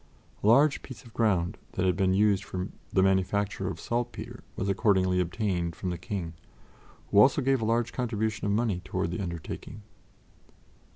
A 0.43 0.47
large 0.47 0.81
piece 0.81 1.03
of 1.03 1.13
ground 1.13 1.59
that 1.73 1.85
had 1.85 1.95
been 1.95 2.15
used 2.15 2.43
for 2.43 2.69
the 2.91 3.03
manufacture 3.03 3.67
of 3.67 3.79
saltpetre 3.79 4.43
was 4.55 4.67
accordingly 4.67 5.19
obtained 5.19 5.75
from 5.75 5.91
the 5.91 5.97
King, 5.99 6.33
who 7.11 7.19
also 7.19 7.39
gave 7.39 7.61
a 7.61 7.65
large 7.65 7.93
contribution 7.93 8.47
of 8.47 8.51
money 8.51 8.81
toward 8.83 9.11
the 9.11 9.21
undertaking. 9.21 9.83